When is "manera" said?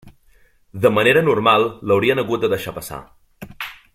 0.95-1.23